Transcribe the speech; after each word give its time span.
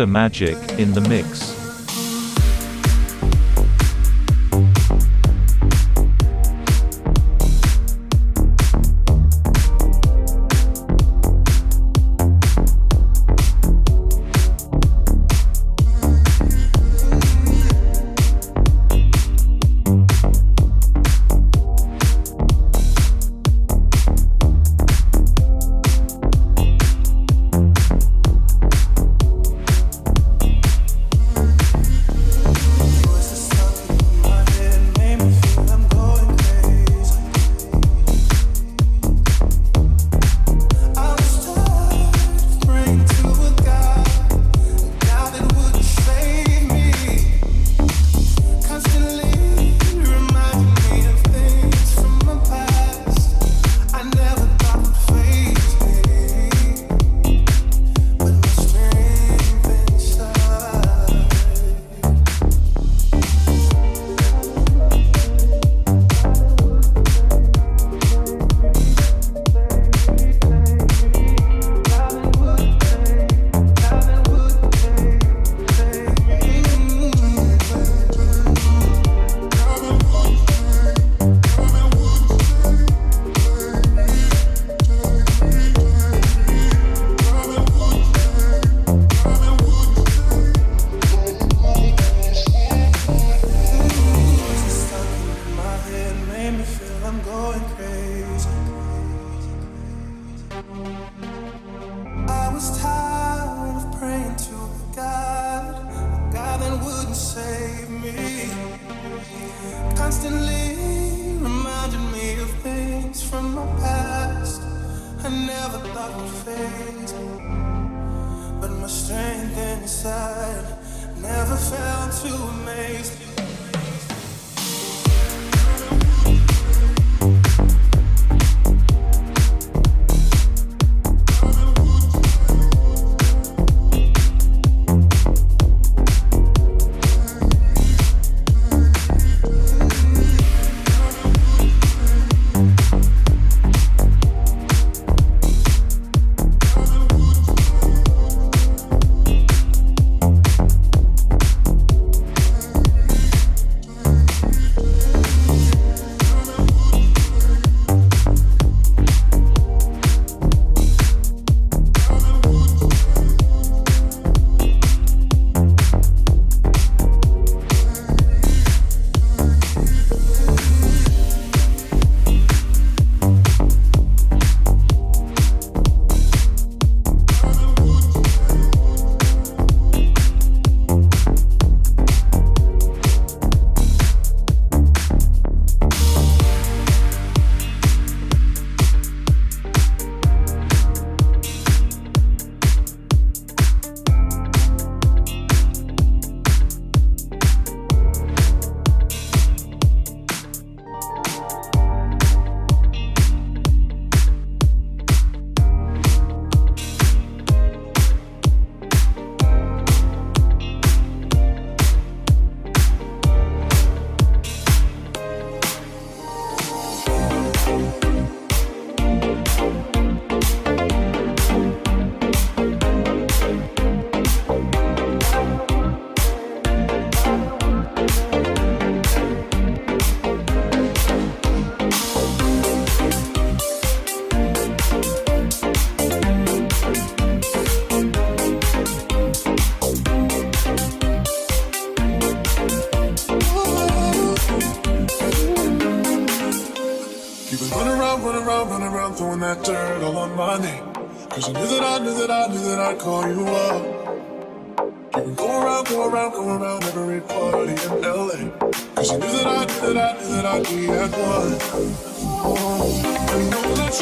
Mr. 0.00 0.08
Magic 0.08 0.56
in 0.78 0.94
the 0.94 1.00
mix. 1.02 1.59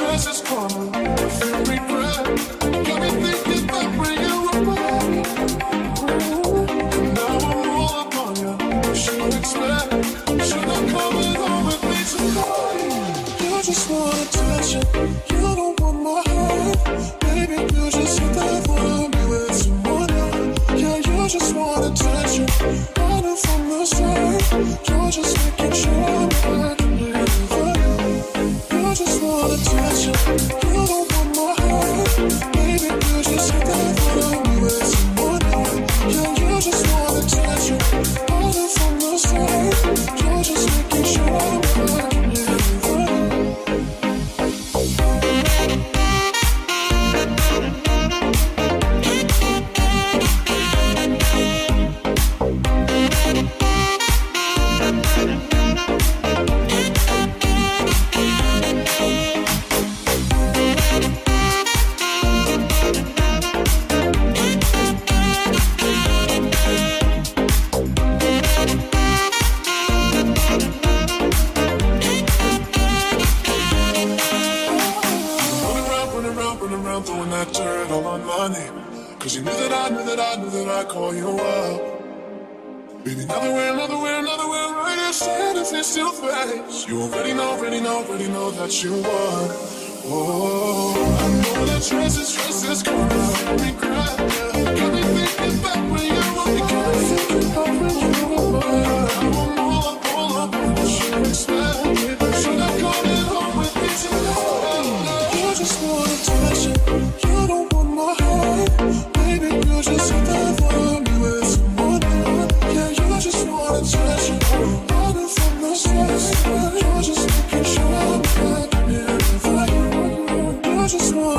Crisis 0.08 0.40
corner, 0.40 0.90
every 1.43 1.78
breath. 1.81 2.88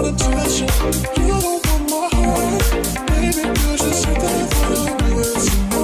attention. 0.06 0.68
You 1.18 1.28
don't 1.28 1.66
want 1.68 1.90
my 1.90 2.10
heart, 2.14 3.08
baby. 3.08 3.48
You 3.48 3.78
just 3.78 4.06
hit 4.06 4.20
that 4.20 4.50
thing 4.50 5.79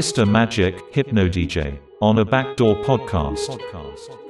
Mr. 0.00 0.26
Magic, 0.26 0.82
Hypno 0.94 1.28
DJ, 1.28 1.78
on 2.00 2.20
a 2.20 2.24
Backdoor 2.24 2.76
podcast. 2.84 4.29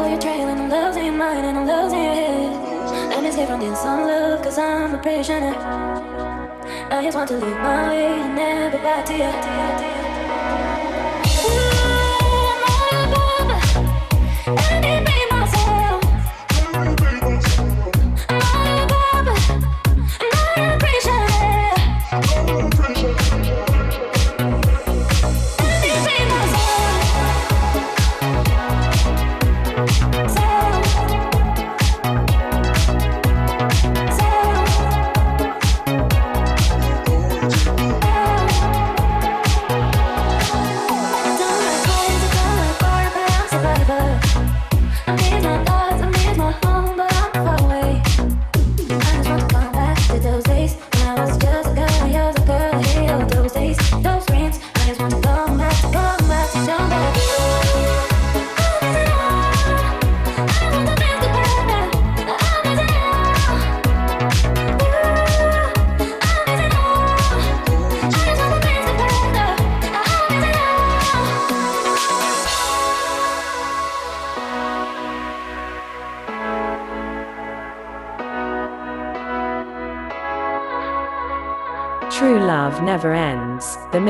Oh, 0.00 0.06
you're 0.08 0.20
trailing. 0.20 0.58
I'm 0.60 0.70
losing 0.70 1.06
your 1.06 1.14
mind 1.14 1.44
and 1.44 1.58
I'm 1.58 1.66
losing 1.66 2.02
your 2.02 2.14
head. 2.14 3.10
Let 3.10 3.22
me 3.22 3.28
escape 3.30 3.48
from 3.48 3.58
this 3.60 3.84
on 3.84 4.06
love, 4.06 4.42
cause 4.42 4.56
I'm 4.56 4.94
a 4.94 4.98
prisoner. 4.98 5.54
I 6.90 7.02
just 7.02 7.16
want 7.16 7.28
to 7.30 7.36
live 7.36 7.58
my 7.58 7.88
way 7.88 8.06
and 8.06 8.36
never 8.36 8.78
back 8.78 9.04
to 9.06 9.12
you. 9.12 9.32
Ooh, 11.46 11.68
my 12.62 12.76
love, 13.12 13.50
I 14.46 14.80
need 14.80 15.07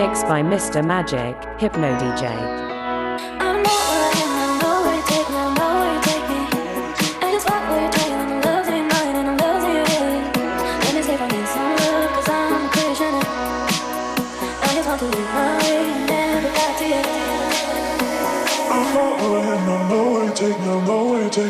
mix 0.08 0.22
by 0.22 0.42
Mr. 0.42 0.84
Magic, 0.84 1.36
Hypno 1.58 1.88
DJ. 1.98 2.24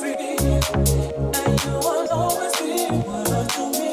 free. 0.00 0.14
Now 1.32 1.50
you 1.64 1.72
will 1.78 2.08
always 2.10 2.56
be 2.60 2.86
what 3.06 3.30
I 3.32 3.46
do. 3.72 3.85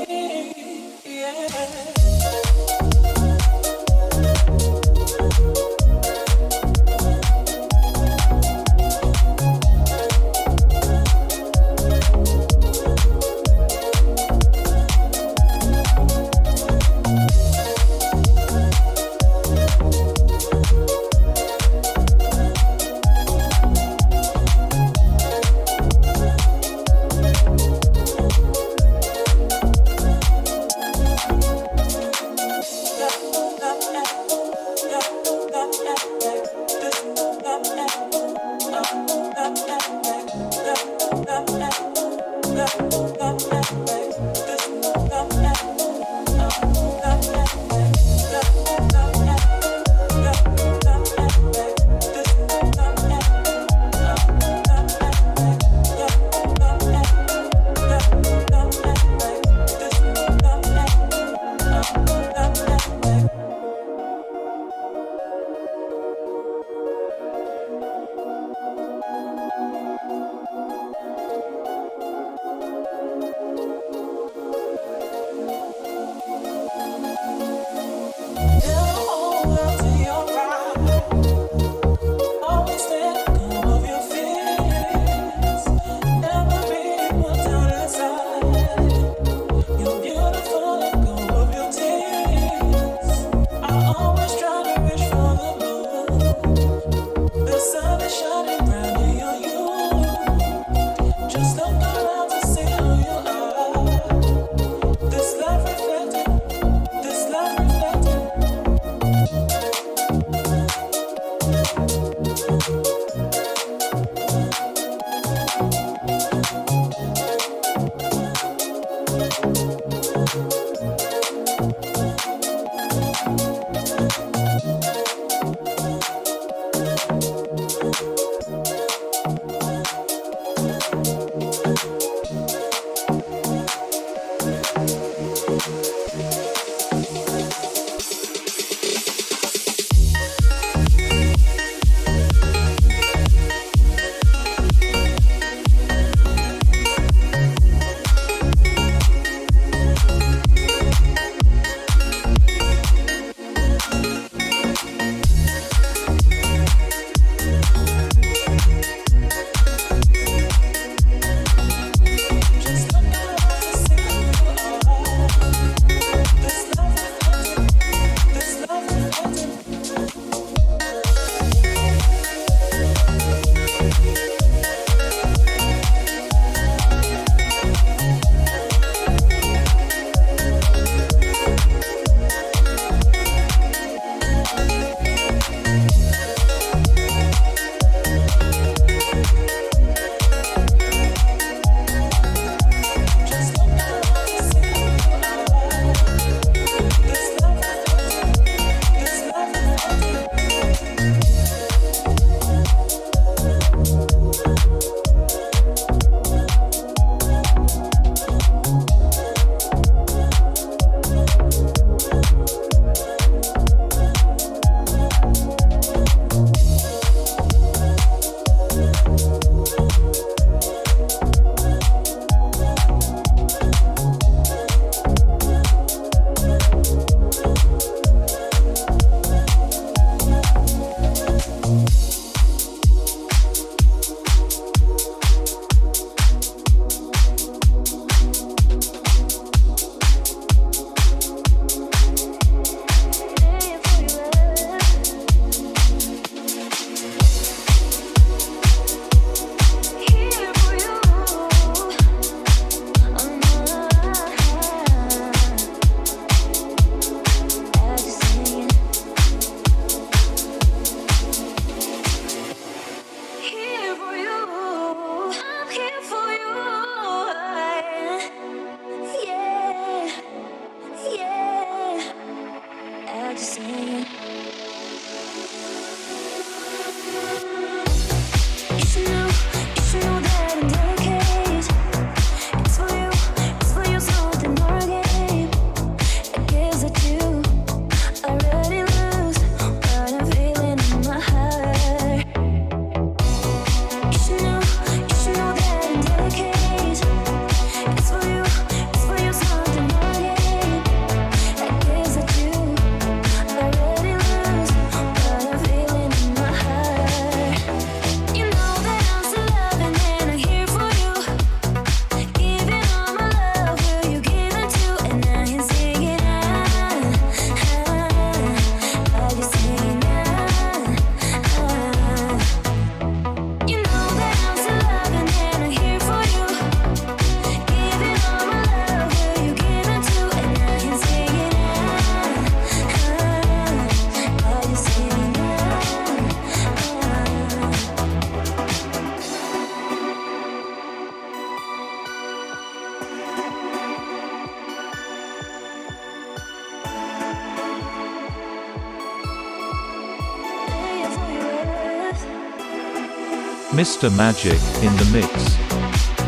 Mr. 353.74 354.15
Magic 354.15 354.61
in 354.84 354.95
the 354.97 355.09
mix. 355.11 356.22